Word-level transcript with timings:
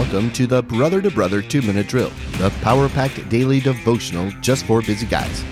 Welcome 0.00 0.32
to 0.32 0.46
the 0.46 0.62
Brother 0.62 1.02
to 1.02 1.10
Brother 1.10 1.42
2 1.42 1.60
Minute 1.60 1.86
Drill, 1.86 2.10
the 2.38 2.48
power 2.62 2.88
packed 2.88 3.28
daily 3.28 3.60
devotional 3.60 4.30
just 4.40 4.64
for 4.64 4.80
busy 4.80 5.04
guys. 5.04 5.44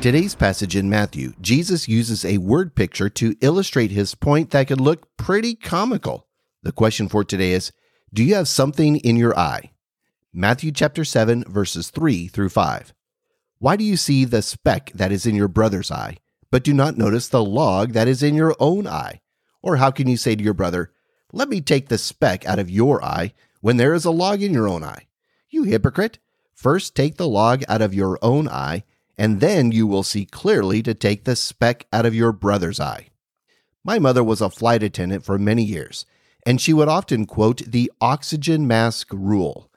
Today's 0.00 0.32
passage 0.32 0.76
in 0.76 0.88
Matthew, 0.88 1.32
Jesus 1.40 1.88
uses 1.88 2.24
a 2.24 2.38
word 2.38 2.76
picture 2.76 3.08
to 3.08 3.34
illustrate 3.40 3.90
his 3.90 4.14
point 4.14 4.52
that 4.52 4.68
could 4.68 4.80
look 4.80 5.16
pretty 5.16 5.56
comical. 5.56 6.28
The 6.62 6.70
question 6.70 7.08
for 7.08 7.24
today 7.24 7.50
is 7.50 7.72
Do 8.14 8.22
you 8.22 8.36
have 8.36 8.46
something 8.46 8.98
in 8.98 9.16
your 9.16 9.36
eye? 9.36 9.72
Matthew 10.32 10.70
chapter 10.70 11.04
7, 11.04 11.42
verses 11.42 11.90
3 11.90 12.28
through 12.28 12.50
5. 12.50 12.94
Why 13.58 13.74
do 13.74 13.82
you 13.82 13.96
see 13.96 14.24
the 14.24 14.40
speck 14.40 14.92
that 14.94 15.10
is 15.10 15.26
in 15.26 15.34
your 15.34 15.48
brother's 15.48 15.90
eye, 15.90 16.18
but 16.52 16.62
do 16.62 16.72
not 16.72 16.96
notice 16.96 17.26
the 17.26 17.44
log 17.44 17.92
that 17.94 18.06
is 18.06 18.22
in 18.22 18.36
your 18.36 18.54
own 18.60 18.86
eye? 18.86 19.20
Or 19.62 19.78
how 19.78 19.90
can 19.90 20.06
you 20.06 20.16
say 20.16 20.36
to 20.36 20.44
your 20.44 20.54
brother, 20.54 20.92
Let 21.32 21.48
me 21.48 21.60
take 21.60 21.88
the 21.88 21.98
speck 21.98 22.46
out 22.46 22.60
of 22.60 22.70
your 22.70 23.04
eye 23.04 23.32
when 23.66 23.78
there 23.78 23.94
is 23.94 24.04
a 24.04 24.12
log 24.12 24.44
in 24.44 24.54
your 24.54 24.68
own 24.68 24.84
eye? 24.84 25.08
You 25.50 25.64
hypocrite! 25.64 26.20
First 26.54 26.94
take 26.94 27.16
the 27.16 27.26
log 27.26 27.64
out 27.68 27.82
of 27.82 27.92
your 27.92 28.16
own 28.22 28.46
eye, 28.46 28.84
and 29.18 29.40
then 29.40 29.72
you 29.72 29.88
will 29.88 30.04
see 30.04 30.24
clearly 30.24 30.84
to 30.84 30.94
take 30.94 31.24
the 31.24 31.34
speck 31.34 31.84
out 31.92 32.06
of 32.06 32.14
your 32.14 32.30
brother's 32.30 32.78
eye. 32.78 33.08
My 33.82 33.98
mother 33.98 34.22
was 34.22 34.40
a 34.40 34.50
flight 34.50 34.84
attendant 34.84 35.24
for 35.24 35.36
many 35.36 35.64
years, 35.64 36.06
and 36.46 36.60
she 36.60 36.72
would 36.72 36.86
often 36.86 37.26
quote 37.26 37.58
the 37.66 37.90
oxygen 38.00 38.68
mask 38.68 39.08
rule. 39.12 39.68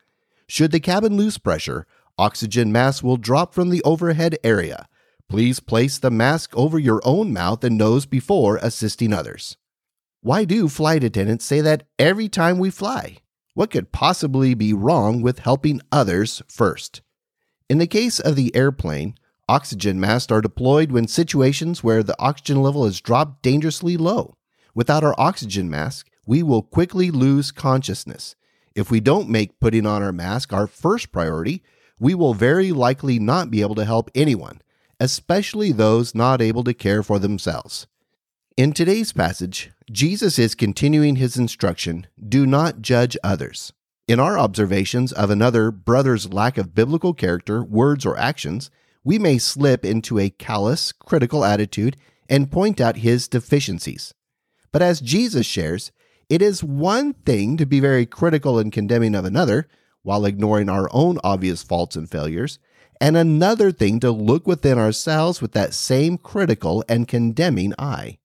Should 0.45 0.71
the 0.71 0.79
cabin 0.79 1.17
lose 1.17 1.39
pressure, 1.39 1.87
oxygen 2.15 2.71
mask 2.71 3.03
will 3.03 3.17
drop 3.17 3.55
from 3.55 3.71
the 3.71 3.81
overhead 3.81 4.37
area. 4.43 4.87
Please 5.27 5.59
place 5.59 5.97
the 5.97 6.11
mask 6.11 6.55
over 6.55 6.77
your 6.77 7.01
own 7.03 7.33
mouth 7.33 7.63
and 7.63 7.75
nose 7.75 8.05
before 8.05 8.57
assisting 8.57 9.13
others. 9.13 9.57
Why 10.21 10.45
do 10.45 10.67
flight 10.67 11.03
attendants 11.03 11.45
say 11.45 11.61
that 11.61 11.87
every 11.97 12.29
time 12.29 12.59
we 12.59 12.69
fly? 12.69 13.17
What 13.59 13.71
could 13.71 13.91
possibly 13.91 14.53
be 14.53 14.71
wrong 14.71 15.21
with 15.21 15.39
helping 15.39 15.81
others 15.91 16.41
first? 16.47 17.01
In 17.69 17.77
the 17.77 17.87
case 17.87 18.17
of 18.17 18.37
the 18.37 18.55
airplane, 18.55 19.15
oxygen 19.49 19.99
masks 19.99 20.31
are 20.31 20.39
deployed 20.39 20.93
when 20.93 21.09
situations 21.09 21.83
where 21.83 22.01
the 22.01 22.15
oxygen 22.19 22.61
level 22.61 22.85
has 22.85 23.01
dropped 23.01 23.43
dangerously 23.43 23.97
low. 23.97 24.37
Without 24.73 25.03
our 25.03 25.13
oxygen 25.17 25.69
mask, 25.69 26.09
we 26.25 26.41
will 26.41 26.61
quickly 26.61 27.11
lose 27.11 27.51
consciousness. 27.51 28.37
If 28.75 28.89
we 28.89 29.01
don't 29.01 29.27
make 29.27 29.59
putting 29.59 29.85
on 29.85 30.01
our 30.01 30.13
mask 30.13 30.53
our 30.53 30.65
first 30.65 31.11
priority, 31.11 31.61
we 31.99 32.15
will 32.15 32.33
very 32.33 32.71
likely 32.71 33.19
not 33.19 33.51
be 33.51 33.59
able 33.59 33.75
to 33.75 33.83
help 33.83 34.09
anyone, 34.15 34.61
especially 35.01 35.73
those 35.73 36.15
not 36.15 36.41
able 36.41 36.63
to 36.63 36.73
care 36.73 37.03
for 37.03 37.19
themselves. 37.19 37.87
In 38.59 38.73
today's 38.73 39.13
passage, 39.13 39.71
Jesus 39.89 40.37
is 40.37 40.53
continuing 40.53 41.15
his 41.15 41.37
instruction 41.37 42.07
do 42.27 42.45
not 42.45 42.81
judge 42.81 43.15
others. 43.23 43.71
In 44.05 44.19
our 44.19 44.37
observations 44.37 45.13
of 45.13 45.29
another 45.29 45.71
brother's 45.71 46.33
lack 46.33 46.57
of 46.57 46.75
biblical 46.75 47.13
character, 47.13 47.63
words, 47.63 48.05
or 48.05 48.17
actions, 48.17 48.69
we 49.01 49.17
may 49.17 49.37
slip 49.37 49.85
into 49.85 50.19
a 50.19 50.29
callous, 50.29 50.91
critical 50.91 51.45
attitude 51.45 51.95
and 52.27 52.51
point 52.51 52.81
out 52.81 52.97
his 52.97 53.29
deficiencies. 53.29 54.13
But 54.73 54.81
as 54.81 54.99
Jesus 54.99 55.45
shares, 55.45 55.93
it 56.27 56.41
is 56.41 56.61
one 56.61 57.13
thing 57.13 57.55
to 57.55 57.65
be 57.65 57.79
very 57.79 58.05
critical 58.05 58.59
and 58.59 58.73
condemning 58.73 59.15
of 59.15 59.23
another 59.23 59.69
while 60.03 60.25
ignoring 60.25 60.67
our 60.67 60.89
own 60.91 61.17
obvious 61.23 61.63
faults 61.63 61.95
and 61.95 62.11
failures, 62.11 62.59
and 62.99 63.15
another 63.15 63.71
thing 63.71 64.01
to 64.01 64.11
look 64.11 64.45
within 64.45 64.77
ourselves 64.77 65.41
with 65.41 65.53
that 65.53 65.73
same 65.73 66.17
critical 66.17 66.83
and 66.89 67.07
condemning 67.07 67.73
eye. 67.79 68.17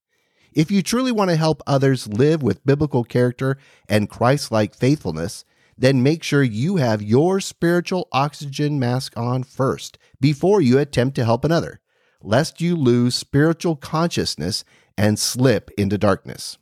If 0.55 0.71
you 0.71 0.81
truly 0.81 1.11
want 1.11 1.29
to 1.31 1.35
help 1.35 1.61
others 1.67 2.07
live 2.07 2.41
with 2.41 2.65
biblical 2.65 3.03
character 3.03 3.57
and 3.89 4.09
Christ 4.09 4.53
like 4.53 4.73
faithfulness, 4.73 5.43
then 5.77 6.01
make 6.01 6.23
sure 6.23 6.43
you 6.43 6.77
have 6.77 7.01
your 7.01 7.41
spiritual 7.41 8.07
oxygen 8.13 8.79
mask 8.79 9.17
on 9.17 9.43
first 9.43 9.97
before 10.21 10.61
you 10.61 10.79
attempt 10.79 11.15
to 11.17 11.25
help 11.25 11.43
another, 11.43 11.81
lest 12.21 12.61
you 12.61 12.77
lose 12.77 13.15
spiritual 13.15 13.75
consciousness 13.75 14.63
and 14.97 15.19
slip 15.19 15.69
into 15.77 15.97
darkness. 15.97 16.57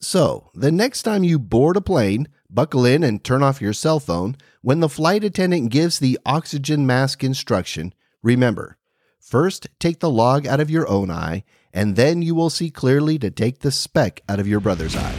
So, 0.00 0.50
the 0.54 0.70
next 0.70 1.02
time 1.02 1.24
you 1.24 1.40
board 1.40 1.76
a 1.76 1.80
plane, 1.80 2.28
buckle 2.48 2.84
in 2.84 3.02
and 3.02 3.24
turn 3.24 3.42
off 3.42 3.60
your 3.60 3.72
cell 3.72 3.98
phone. 3.98 4.36
When 4.62 4.78
the 4.78 4.88
flight 4.88 5.24
attendant 5.24 5.72
gives 5.72 5.98
the 5.98 6.20
oxygen 6.24 6.86
mask 6.86 7.24
instruction, 7.24 7.94
remember 8.22 8.78
first 9.18 9.66
take 9.80 9.98
the 9.98 10.10
log 10.10 10.46
out 10.46 10.60
of 10.60 10.70
your 10.70 10.86
own 10.88 11.10
eye, 11.10 11.42
and 11.74 11.96
then 11.96 12.22
you 12.22 12.34
will 12.34 12.50
see 12.50 12.70
clearly 12.70 13.18
to 13.18 13.30
take 13.30 13.58
the 13.58 13.70
speck 13.72 14.22
out 14.28 14.40
of 14.40 14.48
your 14.48 14.60
brother's 14.60 14.96
eye. 14.96 15.14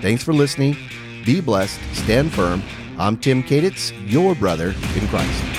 Thanks 0.00 0.24
for 0.24 0.32
listening. 0.32 0.76
Be 1.24 1.40
blessed, 1.40 1.78
stand 1.92 2.32
firm. 2.32 2.62
I'm 2.98 3.16
Tim 3.16 3.42
Kaditz, 3.42 3.92
your 4.10 4.34
brother 4.34 4.74
in 4.96 5.06
Christ. 5.08 5.51